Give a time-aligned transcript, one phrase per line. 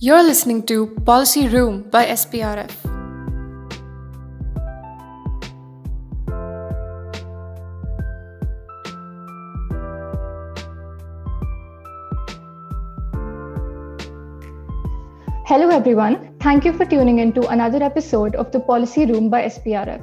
[0.00, 2.70] You're listening to Policy Room by SPRF.
[15.44, 16.32] Hello, everyone.
[16.38, 20.00] Thank you for tuning in to another episode of the Policy Room by SPRF.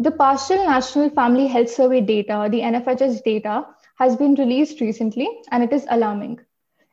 [0.00, 3.64] The Partial National Family Health Survey data, the NFHS data,
[4.00, 6.40] has been released recently and it is alarming.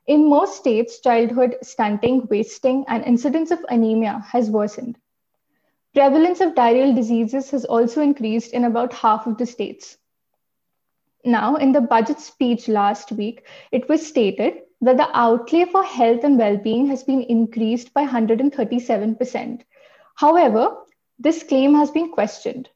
[0.08, 4.98] In most states, childhood stunting, wasting, and incidence of anemia has worsened.
[5.96, 9.98] Prevalence of diarrheal diseases has also increased in about half of the states.
[11.24, 16.24] Now, in the budget speech last week, it was stated that the outlay for health
[16.24, 19.62] and well being has been increased by 137%.
[20.16, 20.78] However,
[21.18, 22.70] this claim has been questioned.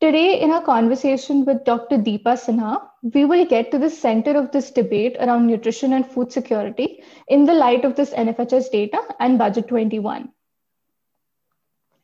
[0.00, 1.96] Today, in our conversation with Dr.
[1.96, 6.32] Deepa Sinha, we will get to the center of this debate around nutrition and food
[6.32, 10.30] security in the light of this NFHS data and Budget 21.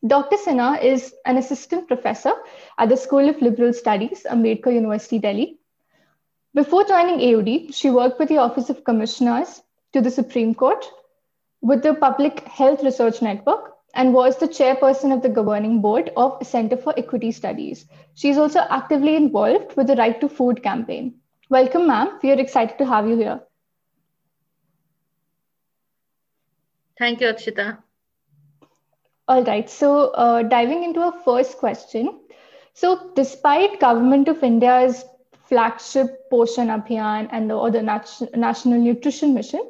[0.06, 0.36] Dr.
[0.36, 2.32] Sinha is an assistant professor
[2.78, 5.58] at the School of Liberal Studies, Ambedkar University, Delhi.
[6.52, 9.62] Before joining AUD, she worked with the Office of Commissioners
[9.94, 10.84] to the Supreme Court,
[11.62, 16.44] with the Public Health Research Network, and was the chairperson of the governing board of
[16.46, 17.86] Center for Equity Studies.
[18.14, 21.14] She is also actively involved with the Right to Food campaign.
[21.48, 22.18] Welcome, ma'am.
[22.22, 23.40] We are excited to have you here.
[26.98, 27.78] Thank you, Akshita.
[29.26, 29.68] All right.
[29.70, 32.20] So, uh, diving into our first question.
[32.74, 35.04] So, despite Government of India's
[35.44, 39.68] flagship Poshan Abhiyan and the, or the Nat- National Nutrition Mission,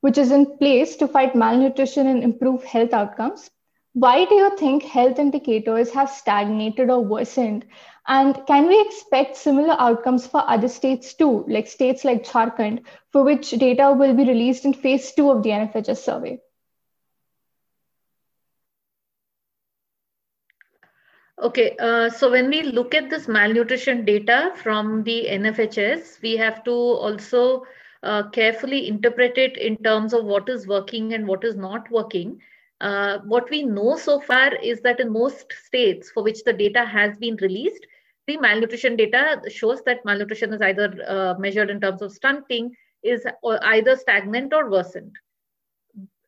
[0.00, 3.50] which is in place to fight malnutrition and improve health outcomes,
[3.94, 7.64] why do you think health indicators have stagnated or worsened?
[8.06, 13.22] And can we expect similar outcomes for other states too, like states like Jharkhand, for
[13.22, 16.40] which data will be released in phase two of the NFHS survey?
[21.40, 26.64] Okay, uh, so when we look at this malnutrition data from the NFHS, we have
[26.64, 27.64] to also
[28.02, 32.40] uh, carefully interpret it in terms of what is working and what is not working.
[32.84, 36.84] Uh, what we know so far is that in most states for which the data
[36.84, 37.86] has been released,
[38.26, 43.26] the malnutrition data shows that malnutrition is either uh, measured in terms of stunting, is
[43.62, 45.14] either stagnant or worsened.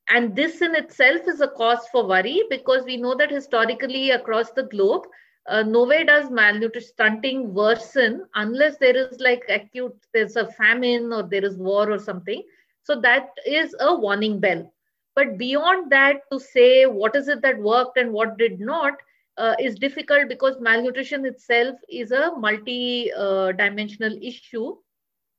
[0.09, 4.53] And this in itself is a cause for worry because we know that historically across
[4.53, 5.03] the globe,
[5.47, 11.23] uh, nowhere does malnutrition stunting worsen unless there is like acute, there's a famine or
[11.23, 12.43] there is war or something.
[12.85, 14.73] So that is a warning bell
[15.17, 18.93] but beyond that, to say what is it that worked and what did not
[19.39, 24.77] uh, is difficult because malnutrition itself is a multi-dimensional uh, issue,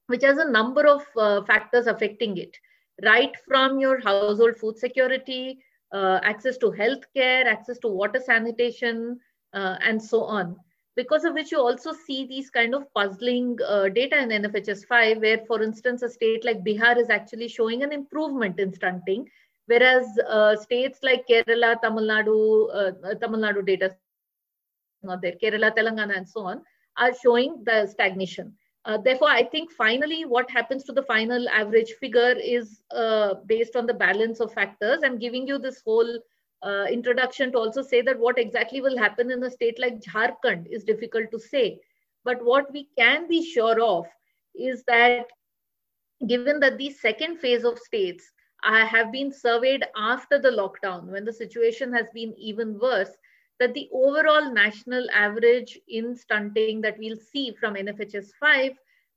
[0.08, 2.58] which has a number of uh, factors affecting it,
[3.04, 5.60] right from your household food security,
[5.94, 9.20] uh, access to healthcare, access to water sanitation,
[9.54, 10.56] uh, and so on.
[10.96, 15.20] Because of which you also see these kind of puzzling uh, data in NFHS 5,
[15.20, 19.30] where, for instance, a state like Bihar is actually showing an improvement in stunting,
[19.68, 23.96] Whereas uh, states like Kerala, Tamil Nadu, uh, Tamil Nadu data
[25.04, 26.62] not there, Kerala, Telangana, and so on,
[26.98, 28.54] are showing the stagnation.
[28.86, 33.76] Uh, therefore, I think finally what happens to the final average figure is uh, based
[33.76, 35.00] on the balance of factors.
[35.04, 36.20] I'm giving you this whole
[36.64, 40.68] uh, introduction to also say that what exactly will happen in a state like Jharkhand
[40.72, 41.80] is difficult to say.
[42.24, 44.06] But what we can be sure of
[44.56, 45.26] is that
[46.26, 48.32] given that the second phase of states
[48.86, 53.18] have been surveyed after the lockdown when the situation has been even worse
[53.60, 58.72] that the overall national average in stunting that we'll see from NFHS 5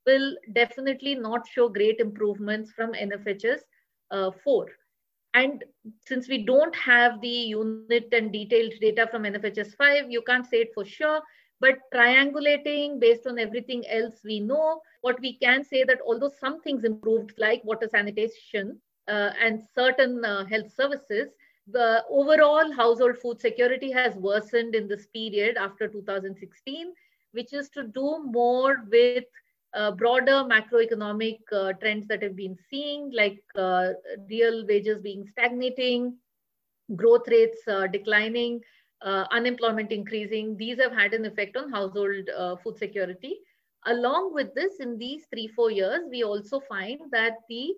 [0.05, 3.59] will definitely not show great improvements from NFHS
[4.11, 4.67] uh, 4.
[5.33, 5.63] And
[6.05, 10.57] since we don't have the unit and detailed data from NFHS 5, you can't say
[10.57, 11.21] it for sure.
[11.59, 16.61] But triangulating based on everything else we know, what we can say that although some
[16.61, 18.81] things improved, like water sanitation,
[19.11, 21.29] and certain uh, health services,
[21.67, 26.93] the overall household food security has worsened in this period after 2016,
[27.33, 29.25] which is to do more with
[29.73, 33.89] uh, broader macroeconomic uh, trends that have been seeing, like uh,
[34.29, 36.13] real wages being stagnating,
[36.95, 38.59] growth rates uh, declining,
[39.31, 40.57] unemployment increasing.
[40.57, 42.29] These have had an effect on household
[42.63, 43.39] food security.
[43.87, 47.73] Along with this, in these three, four years, we also find that the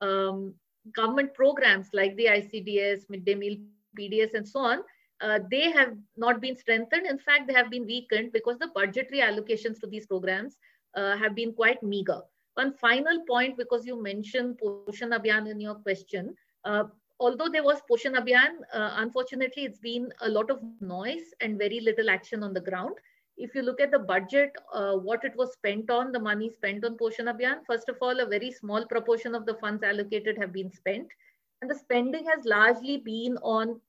[0.00, 0.54] um,
[0.92, 3.56] government programs like the ICDS, midday meal,
[3.98, 4.82] PDS, and so on,
[5.20, 7.06] uh, they have not been strengthened.
[7.06, 10.56] In fact, they have been weakened because the budgetary allocations to these programs
[10.94, 12.20] uh, have been quite meager.
[12.54, 16.84] One final point, because you mentioned Poshan Abhiyan in your question, Uh,
[17.20, 21.80] although there was Poshan Abhiyan, uh, unfortunately, it's been a lot of noise and very
[21.80, 22.94] little action on the ground.
[23.36, 26.84] If you look at the budget, uh, what it was spent on, the money spent
[26.84, 30.52] on Poshan Abhiyan, first of all, a very small proportion of the funds allocated have
[30.52, 31.08] been spent.
[31.60, 33.80] And the spending has largely been on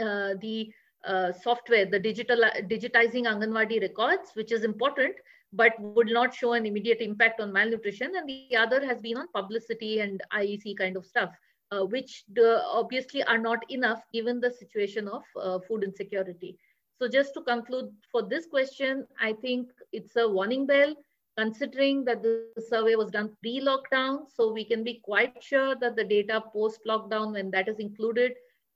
[0.00, 0.72] uh, the
[1.04, 5.14] uh, software, the digital digitizing Anganwadi records, which is important,
[5.52, 8.12] but would not show an immediate impact on malnutrition.
[8.16, 11.30] And the other has been on publicity and IEC kind of stuff,
[11.70, 16.58] uh, which the, obviously are not enough given the situation of uh, food insecurity.
[17.00, 20.94] So just to conclude for this question, I think it's a warning bell
[21.36, 24.28] considering that the survey was done pre-lockdown.
[24.34, 28.32] So we can be quite sure that the data post-lockdown, when that is included,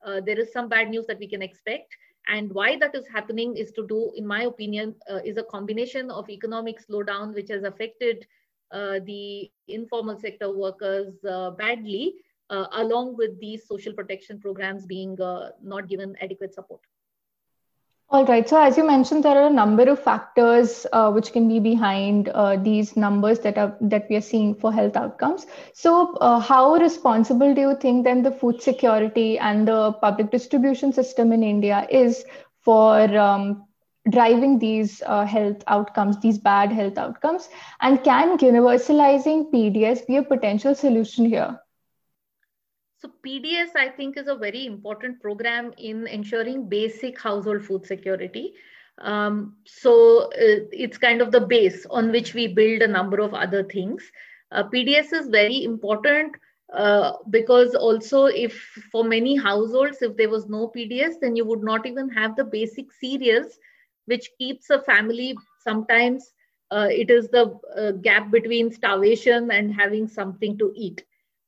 [0.07, 1.97] uh, there is some bad news that we can expect.
[2.29, 6.09] And why that is happening is to do, in my opinion, uh, is a combination
[6.09, 8.25] of economic slowdown, which has affected
[8.71, 12.15] uh, the informal sector workers uh, badly,
[12.51, 16.81] uh, along with these social protection programs being uh, not given adequate support.
[18.12, 18.49] All right.
[18.49, 22.29] So, as you mentioned, there are a number of factors uh, which can be behind
[22.29, 25.47] uh, these numbers that are that we are seeing for health outcomes.
[25.73, 30.93] So, uh, how responsible do you think then the food security and the public distribution
[30.93, 32.25] system in India is
[32.61, 33.64] for um,
[34.11, 37.49] driving these uh, health outcomes, these bad health outcomes,
[37.81, 41.62] and can universalizing PDS be a potential solution here?
[43.03, 48.55] So PDS, I think, is a very important program in ensuring basic household food security.
[48.99, 53.35] Um, so uh, it's kind of the base on which we build a number of
[53.35, 54.05] other things.
[54.53, 56.37] Uh, PDS is very important
[56.73, 58.55] uh, because also if
[58.93, 62.45] for many households, if there was no PDS, then you would not even have the
[62.45, 63.59] basic cereals,
[64.05, 66.33] which keeps a family sometimes
[66.71, 71.05] uh, it is the uh, gap between starvation and having something to eat.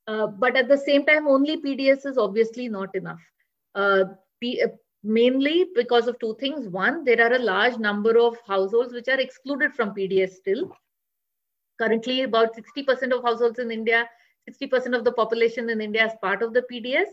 [0.06, 3.21] Uh, but at the same time, only PDS is obviously not enough.
[3.75, 4.05] Uh,
[4.41, 4.69] P, uh,
[5.03, 6.69] mainly because of two things.
[6.69, 10.71] One, there are a large number of households which are excluded from PDS still.
[11.81, 14.09] Currently, about 60% of households in India,
[14.49, 17.09] 60% of the population in India is part of the PDS.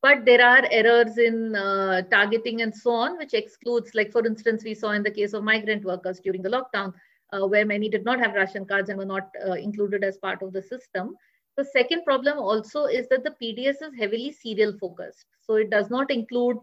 [0.00, 4.62] But there are errors in uh, targeting and so on, which excludes, like for instance,
[4.62, 6.94] we saw in the case of migrant workers during the lockdown,
[7.32, 10.52] uh, where many did not have ration cards and were not included as part of
[10.52, 11.16] the system.
[11.58, 15.24] The second problem also is that the PDS is heavily cereal focused.
[15.40, 16.58] So it does not include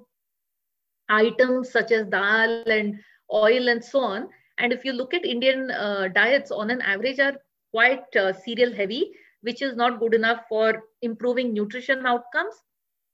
[1.09, 2.97] items such as dal and
[3.31, 4.29] oil and so on.
[4.57, 7.35] And if you look at Indian uh, diets on an average are
[7.71, 9.11] quite uh, cereal heavy,
[9.41, 12.55] which is not good enough for improving nutrition outcomes.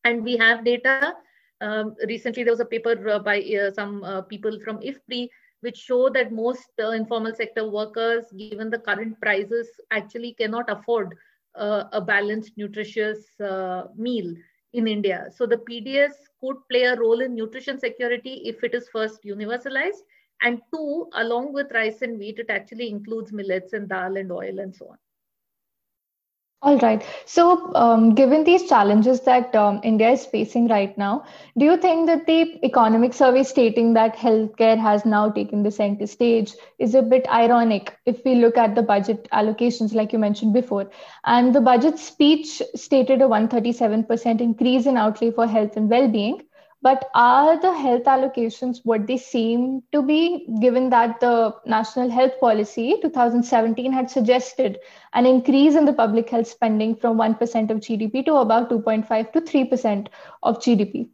[0.03, 1.15] And we have data.
[1.61, 5.29] Um, recently, there was a paper uh, by uh, some uh, people from IFPRI
[5.61, 11.15] which show that most uh, informal sector workers, given the current prices, actually cannot afford
[11.55, 14.33] uh, a balanced, nutritious uh, meal
[14.73, 15.27] in India.
[15.35, 20.03] So the PDS could play a role in nutrition security if it is first universalized.
[20.41, 24.59] And two, along with rice and wheat, it actually includes millets and dal and oil
[24.59, 24.97] and so on.
[26.63, 27.03] All right.
[27.25, 31.25] So, um, given these challenges that um, India is facing right now,
[31.57, 36.05] do you think that the economic survey stating that healthcare has now taken the center
[36.05, 40.53] stage is a bit ironic if we look at the budget allocations, like you mentioned
[40.53, 40.91] before?
[41.25, 46.43] And the budget speech stated a 137% increase in outlay for health and well being,
[46.81, 52.39] but are the health allocations what they seem to be, given that the National Health
[52.39, 54.79] Policy 2017 had suggested
[55.13, 59.41] an increase in the public health spending from 1% of GDP to about 2.5 to
[59.41, 60.07] 3%
[60.41, 61.09] of GDP?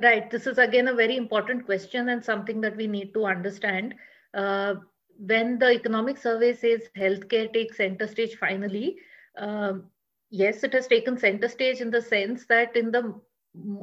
[0.00, 0.30] Right.
[0.30, 3.94] This is again a very important question and something that we need to understand.
[4.32, 4.76] Uh,
[5.18, 8.96] when the economic survey says healthcare takes center stage finally,
[9.36, 9.84] um,
[10.30, 13.20] yes, it has taken center stage in the sense that in the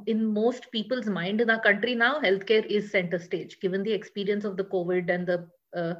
[0.05, 4.45] in most people's mind in our country now, healthcare is center stage, given the experience
[4.45, 5.95] of the COVID and the uh,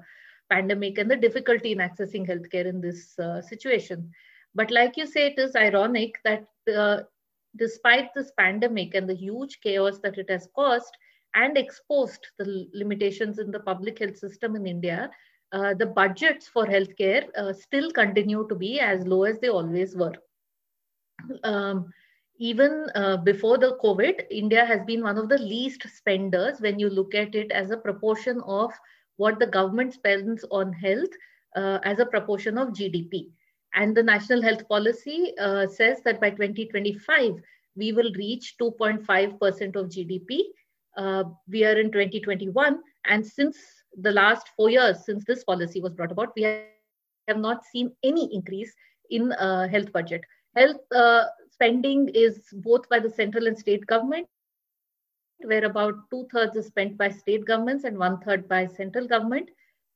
[0.49, 4.09] pandemic and the difficulty in accessing healthcare in this uh, situation.
[4.55, 7.01] But like you say, it is ironic that uh,
[7.57, 10.95] despite this pandemic and the huge chaos that it has caused
[11.35, 15.11] and exposed the limitations in the public health system in India,
[15.51, 19.95] uh, the budgets for healthcare uh, still continue to be as low as they always
[19.95, 20.13] were.
[21.43, 21.91] Um,
[22.37, 26.89] even uh, before the COVID, India has been one of the least spenders when you
[26.89, 28.71] look at it as a proportion of
[29.17, 31.09] what the government spends on health
[31.55, 33.29] uh, as a proportion of GDP.
[33.73, 37.33] And the National Health Policy uh, says that by 2025,
[37.75, 40.41] we will reach 2.5% of GDP.
[40.95, 42.79] Uh, we are in 2021.
[43.05, 43.57] And since
[43.99, 48.33] the last four years, since this policy was brought about, we have not seen any
[48.33, 48.73] increase
[49.09, 50.21] in uh, health budget.
[50.55, 51.25] Health uh,
[51.57, 54.27] spending is both by the central and state government,
[55.39, 59.49] where about two thirds is spent by state governments and one third by central government.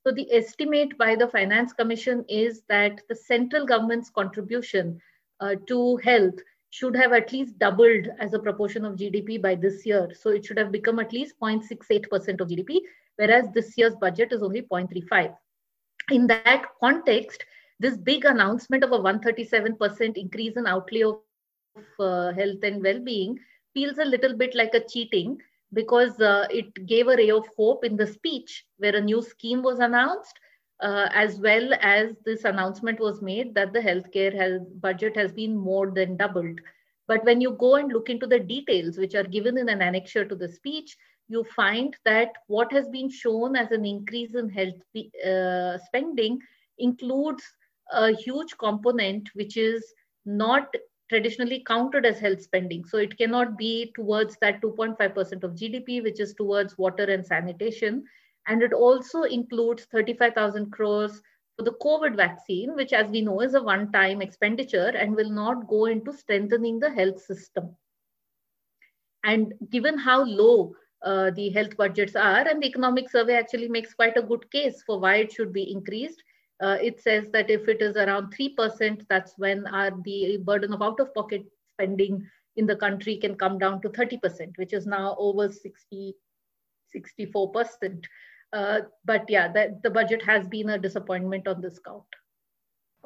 [0.04, 5.00] So the estimate by the Finance Commission is that the central government's contribution
[5.40, 6.40] uh, to health
[6.72, 10.10] should have at least doubled as a proportion of GDP by this year.
[10.20, 12.80] So it should have become at least 0.68% of GDP,
[13.18, 15.36] whereas this year's budget is only 0.35.
[16.10, 17.46] In that context,
[17.80, 21.20] this big announcement of a 137% increase in outlay of
[22.00, 23.40] uh, health and well-being
[23.74, 25.38] feels a little bit like a cheating
[25.74, 29.62] because uh, it gave a ray of hope in the speech where a new scheme
[29.62, 30.40] was announced
[30.82, 35.56] uh, as well as this announcement was made that the healthcare health budget has been
[35.56, 36.60] more than doubled.
[37.08, 40.28] But when you go and look into the details, which are given in an annexure
[40.28, 40.98] to the speech,
[41.28, 44.76] you find that what has been shown as an increase in health
[45.26, 46.40] uh, spending
[46.78, 47.44] includes
[47.92, 49.94] a huge component which is
[50.26, 50.74] not
[51.12, 52.86] traditionally counted as health spending.
[52.86, 58.06] So it cannot be towards that 2.5% of GDP, which is towards water and sanitation.
[58.48, 61.22] And it also includes 35,000 crores
[61.58, 65.68] for the COVID vaccine, which as we know is a one-time expenditure and will not
[65.68, 67.76] go into strengthening the health system.
[69.26, 73.94] And given how low uh, the health budgets are, and the economic survey actually makes
[73.94, 76.24] quite a good case for why it should be increased.
[76.62, 80.82] Uh, it says that if it is around 3%, that's when our, the burden of
[80.82, 82.26] out-of-pocket spending
[82.56, 86.14] in the country can come down to 30%, which is now over 60,
[86.96, 88.06] 64%.
[88.54, 92.04] Uh, but yeah, the budget has been a disappointment on this count.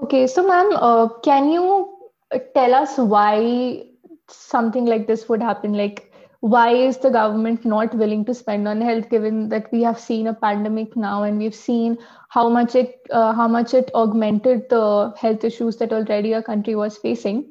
[0.02, 2.10] Okay, so ma'am, uh, can you
[2.54, 3.86] tell us why
[4.28, 5.74] something like this would happen?
[5.74, 6.12] Like,
[6.54, 10.28] why is the government not willing to spend on health, given that we have seen
[10.28, 11.98] a pandemic now and we've seen
[12.30, 16.76] how much it uh, how much it augmented the health issues that already our country
[16.76, 17.42] was facing?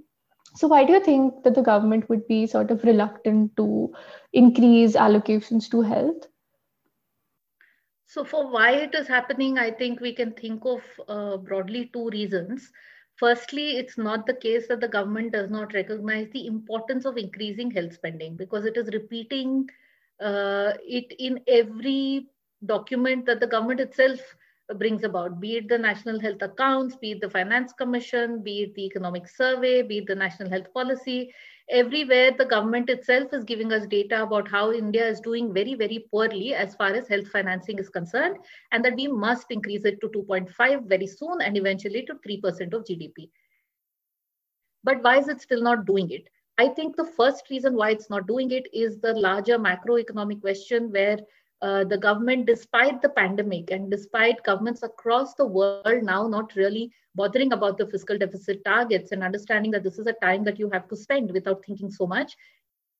[0.54, 3.92] So, why do you think that the government would be sort of reluctant to
[4.32, 6.28] increase allocations to health?
[8.14, 12.10] So for why it is happening, I think we can think of uh, broadly two
[12.10, 12.70] reasons.
[13.24, 17.70] Firstly, it's not the case that the government does not recognize the importance of increasing
[17.70, 19.66] health spending because it is repeating
[20.20, 22.26] uh, it in every
[22.66, 24.20] document that the government itself
[24.76, 28.74] brings about, be it the National Health Accounts, be it the Finance Commission, be it
[28.74, 31.32] the Economic Survey, be it the National Health Policy
[31.70, 36.06] everywhere the government itself is giving us data about how India is doing very, very
[36.10, 38.36] poorly as far as health financing is concerned,
[38.72, 42.84] and that we must increase it to 2.5 very soon and eventually to 3% of
[42.84, 43.30] GDP.
[44.82, 46.28] But why is it still not doing it?
[46.58, 50.92] I think the first reason why it's not doing it is the larger macroeconomic question
[50.92, 51.18] where
[51.64, 56.92] uh, the government, despite the pandemic and despite governments across the world now not really
[57.14, 60.68] bothering about the fiscal deficit targets and understanding that this is a time that you
[60.68, 62.36] have to spend without thinking so much,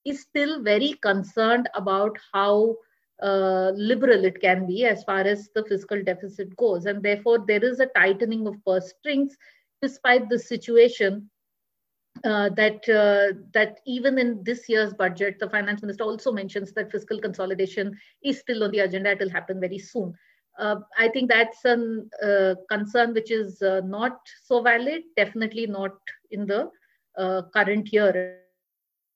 [0.06, 2.75] is still very concerned about how
[3.23, 6.87] uh, liberal it can be as far as the fiscal deficit goes.
[6.87, 9.37] And therefore, there is a tightening of purse strings
[9.83, 11.28] despite the situation
[12.25, 16.90] uh, that uh, that even in this year's budget, the finance minister also mentions that
[16.90, 19.11] fiscal consolidation is still on the agenda.
[19.11, 20.14] It will happen very soon.
[20.59, 21.76] Uh, I think that's a
[22.23, 25.02] uh, concern which is uh, not so valid.
[25.16, 25.93] Definitely not
[26.31, 26.71] in the
[27.19, 28.40] uh, current year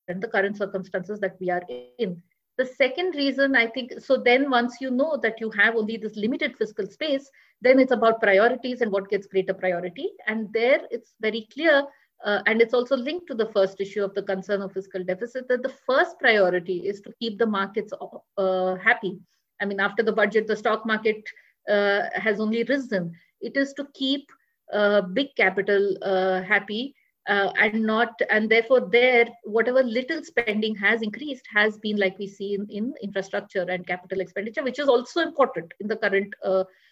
[0.09, 1.63] and the current circumstances that we are
[1.99, 2.23] in.
[2.57, 6.17] The second reason, I think, so then once you know that you have only this
[6.17, 7.31] limited fiscal space,
[7.63, 10.11] then it's about priorities and what gets greater priority.
[10.27, 11.85] And there it's very clear
[12.25, 15.47] uh, and it's also linked to the first issue of the concern of fiscal deficit
[15.49, 17.93] that the first priority is to keep the markets
[18.37, 19.19] uh, happy.
[19.61, 21.23] I mean, after the budget, the stock market
[21.69, 23.13] uh, has only risen.
[23.41, 24.29] It is to keep
[24.73, 26.95] uh, big capital uh, happy
[27.29, 32.27] uh, and not, and therefore, there, whatever little spending has increased has been like we
[32.27, 36.35] see in, in infrastructure and capital expenditure, which is also important in the current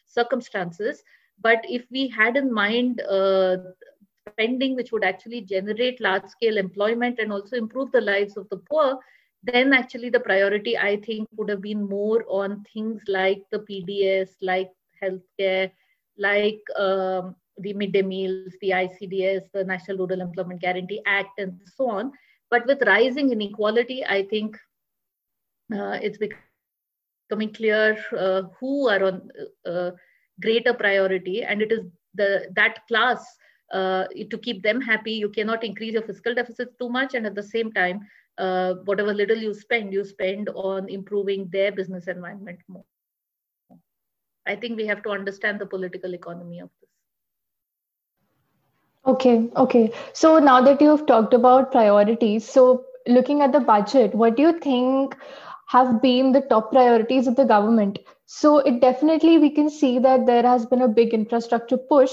[0.06, 1.02] circumstances.
[1.40, 3.02] But if we had in mind
[4.28, 8.56] spending which would actually generate large scale employment and also improve the lives of the
[8.58, 8.98] poor,
[9.42, 14.30] then actually the priority, I think, would have been more on things like the PDS,
[14.42, 14.70] like
[15.02, 15.70] healthcare,
[16.18, 21.88] like um, the midday meals, the ICDS, the National Rural Employment Guarantee Act, and so
[21.90, 22.12] on.
[22.50, 24.56] But with rising inequality, I think
[25.74, 29.30] uh, it's becoming clear uh, who are on
[29.66, 31.34] uh, greater priority, and it is
[31.70, 35.12] the that class uh, to keep them happy.
[35.12, 37.14] You cannot increase your fiscal deficits too much.
[37.14, 38.00] And at the same time,
[38.38, 42.84] uh, whatever little you spend, you spend on improving their business environment more.
[44.46, 46.90] I think we have to understand the political economy of this.
[49.06, 49.92] Okay, okay.
[50.12, 54.58] So now that you've talked about priorities, so looking at the budget, what do you
[54.58, 55.16] think
[55.68, 57.98] have been the top priorities of the government?
[58.26, 62.12] So it definitely we can see that there has been a big infrastructure push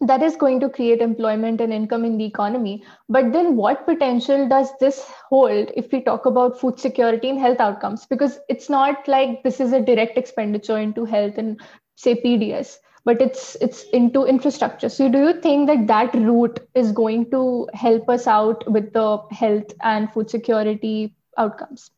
[0.00, 2.84] that is going to create employment and income in the economy.
[3.08, 7.60] But then, what potential does this hold if we talk about food security and health
[7.60, 8.06] outcomes?
[8.06, 11.60] Because it's not like this is a direct expenditure into health and
[11.96, 14.88] say PDS, but it's it's into infrastructure.
[14.88, 19.18] So, do you think that that route is going to help us out with the
[19.30, 21.90] health and food security outcomes?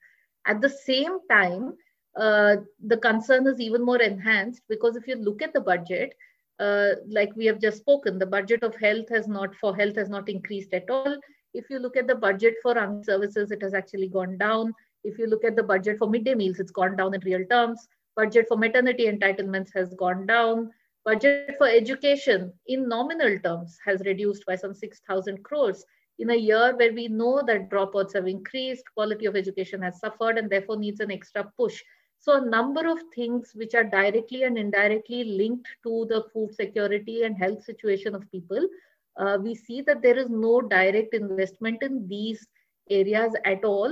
[0.46, 1.74] At the same time,
[2.16, 6.14] uh, the concern is even more enhanced because if you look at the budget,
[6.60, 10.08] uh, like we have just spoken, the budget of health has not for health has
[10.08, 11.16] not increased at all.
[11.54, 14.72] If you look at the budget for armed services, it has actually gone down.
[15.02, 17.88] If you look at the budget for midday meals, it's gone down in real terms.
[18.14, 20.70] Budget for maternity entitlements has gone down.
[21.04, 25.84] Budget for education in nominal terms has reduced by some 6,000 crores
[26.18, 30.36] in a year where we know that dropouts have increased, quality of education has suffered,
[30.36, 31.82] and therefore needs an extra push.
[32.20, 37.22] So a number of things which are directly and indirectly linked to the food security
[37.22, 38.68] and health situation of people.
[39.16, 42.46] Uh, we see that there is no direct investment in these
[42.90, 43.90] areas at all.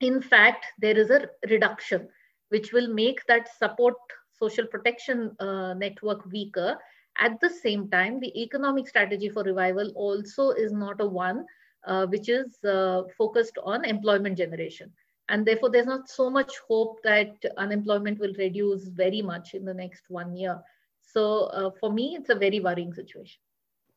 [0.00, 2.08] In fact, there is a reduction,
[2.48, 3.94] which will make that support
[4.32, 6.76] social protection uh, network weaker.
[7.20, 11.46] At the same time, the economic strategy for revival also is not a one
[11.86, 14.92] uh, which is uh, focused on employment generation
[15.28, 19.74] and therefore there's not so much hope that unemployment will reduce very much in the
[19.74, 20.58] next one year.
[21.00, 23.40] So uh, for me it's a very worrying situation.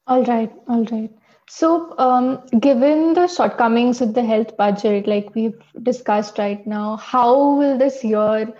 [0.08, 1.12] All right all right.
[1.48, 7.56] So um, given the shortcomings of the health budget like we've discussed right now how
[7.56, 8.54] will this year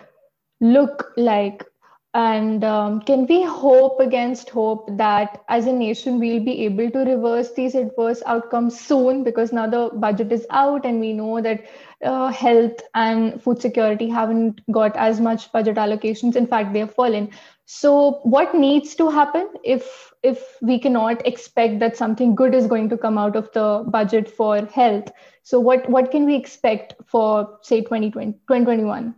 [0.60, 1.66] look like
[2.14, 7.00] and um, can we hope against hope that as a nation we'll be able to
[7.00, 11.64] reverse these adverse outcomes soon because now the budget is out and we know that
[12.04, 16.36] uh, health and food security haven't got as much budget allocations.
[16.36, 17.30] In fact, they have fallen.
[17.66, 22.90] So, what needs to happen if if we cannot expect that something good is going
[22.90, 25.12] to come out of the budget for health?
[25.44, 29.16] So, what what can we expect for say 2020, 2021?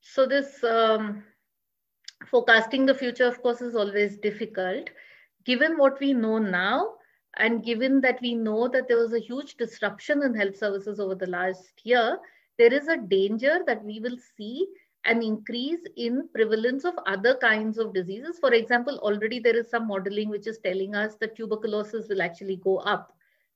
[0.00, 1.22] So this um,
[2.26, 4.90] forecasting the future, of course, is always difficult.
[5.44, 6.94] Given what we know now,
[7.36, 11.14] and given that we know that there was a huge disruption in health services over
[11.14, 12.18] the last year,
[12.58, 14.66] there is a danger that we will see
[15.04, 18.38] an increase in prevalence of other kinds of diseases.
[18.40, 22.56] For example, already there is some modeling which is telling us that tuberculosis will actually
[22.56, 23.12] go up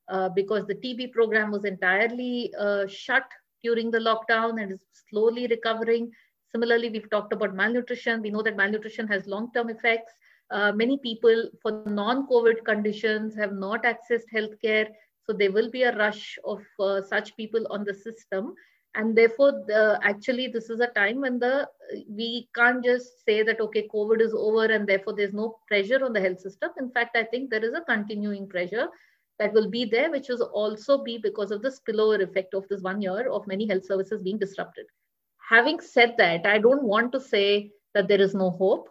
[0.09, 3.25] uh, because the TB program was entirely uh, shut
[3.63, 6.11] during the lockdown and is slowly recovering.
[6.55, 8.21] Similarly, we've talked about malnutrition.
[8.21, 10.13] We know that malnutrition has long-term effects.
[10.51, 14.89] Uh, many people for non-COVID conditions have not accessed healthcare.
[15.25, 18.55] So there will be a rush of uh, such people on the system.
[18.95, 21.67] And therefore, the, actually, this is a time when the
[22.07, 26.13] we can't just say that, okay, COVID is over and therefore there's no pressure on
[26.13, 26.71] the health system.
[26.79, 28.89] In fact, I think there is a continuing pressure
[29.39, 32.83] that will be there, which will also be because of the spillover effect of this
[32.83, 34.85] one year of many health services being disrupted
[35.49, 38.89] having said that, I don't want to say that there is no hope.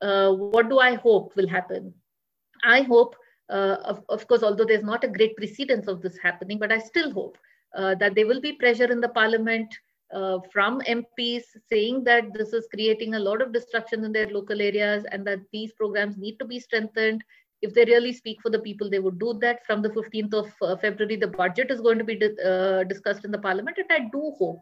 [0.00, 1.92] Uh, what do I hope will happen?
[2.64, 3.16] I hope,
[3.50, 6.78] uh, of, of, course, although there's not a great precedence of this happening, but I
[6.78, 7.36] still hope
[7.76, 9.74] uh, that there will be pressure in the parliament
[10.12, 14.60] uh, from MPs saying that this is creating a lot of destruction in their local
[14.60, 17.22] areas and that these programs need to be strengthened.
[17.60, 19.66] If they really speak for the people, they would do that.
[19.66, 23.24] From the 15th of uh, February, the budget is going to be di uh, discussed
[23.24, 23.78] in the parliament.
[23.78, 24.60] And I do hope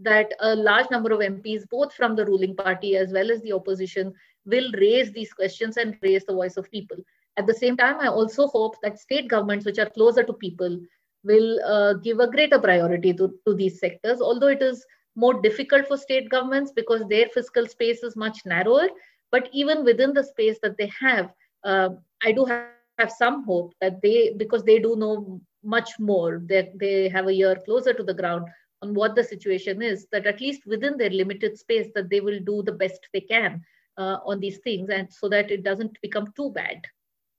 [0.00, 3.52] that a large number of MPs, both from the ruling party as well as the
[3.52, 4.12] opposition,
[4.46, 6.96] will raise these questions and raise the voice of people.
[7.36, 10.80] At the same time, I also hope that state governments, which are closer to people,
[11.24, 14.84] will uh, give a greater priority to, to these sectors, although it is
[15.16, 18.88] more difficult for state governments because their fiscal space is much narrower.
[19.30, 21.32] But even within the space that they have,
[21.64, 21.90] uh,
[22.24, 22.66] I do have,
[22.98, 27.34] have some hope that they, because they do know much more, that they have a
[27.34, 28.46] year closer to the ground,
[28.82, 32.40] on what the situation is that at least within their limited space that they will
[32.40, 33.62] do the best they can
[33.98, 36.80] uh, on these things and so that it doesn't become too bad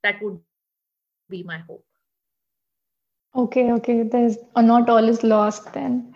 [0.03, 0.39] that would
[1.29, 1.85] be my hope
[3.35, 4.03] Okay, okay.
[4.03, 6.15] There's uh, not all is lost then.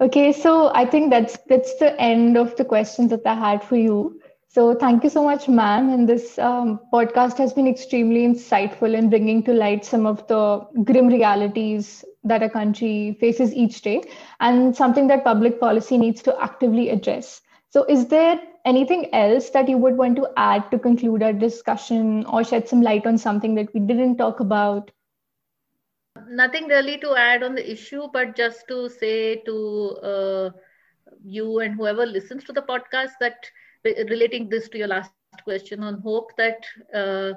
[0.00, 3.76] Okay, so I think that's that's the end of the questions that I had for
[3.76, 4.19] you.
[4.50, 5.90] So thank you so much, ma'am.
[5.90, 10.66] And this um, podcast has been extremely insightful in bringing to light some of the
[10.84, 14.02] grim realities that a country faces each day
[14.40, 17.42] and something that public policy needs to actively address.
[17.70, 22.26] So, is there anything else that you would want to add to conclude our discussion
[22.26, 24.90] or shed some light on something that we didn't talk about?
[26.28, 29.56] Nothing really to add on the issue, but just to say to
[30.02, 30.50] uh,
[31.24, 33.50] you and whoever listens to the podcast that
[33.84, 35.12] relating this to your last
[35.44, 36.64] question on hope that
[36.94, 37.32] uh,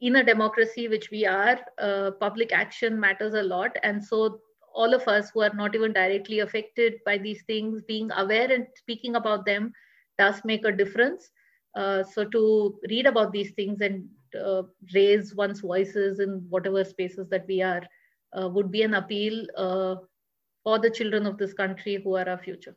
[0.00, 3.76] in a democracy which we are uh, public action matters a lot.
[3.82, 4.40] And so
[4.74, 8.66] all of us who are not even directly affected by these things being aware and
[8.74, 9.72] speaking about them
[10.18, 11.30] does make a difference.
[11.74, 14.06] Uh, so to read about these things and
[14.42, 14.62] uh,
[14.94, 17.82] raise one's voices in whatever spaces that we are
[18.38, 19.96] uh, would be an appeal uh,
[20.62, 22.76] for the children of this country who are our future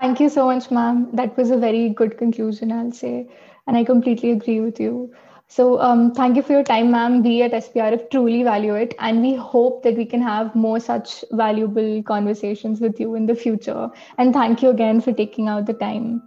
[0.00, 1.08] Thank you so much, ma'am.
[1.12, 3.28] That was a very good conclusion, I'll say.
[3.66, 5.12] And I completely agree with you.
[5.48, 7.22] So, um, thank you for your time, ma'am.
[7.22, 8.94] We at SPRF truly value it.
[9.00, 13.34] And we hope that we can have more such valuable conversations with you in the
[13.34, 13.88] future.
[14.18, 16.22] And thank you again for taking out the time.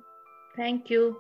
[0.56, 1.18] Thank you.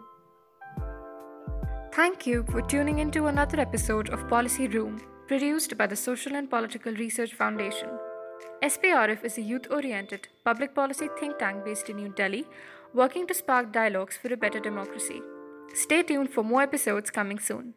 [1.93, 6.49] Thank you for tuning into another episode of Policy Room, produced by the Social and
[6.49, 7.89] Political Research Foundation.
[8.63, 12.45] SPRF is a youth oriented public policy think tank based in New Delhi,
[12.93, 15.19] working to spark dialogues for a better democracy.
[15.73, 17.73] Stay tuned for more episodes coming soon.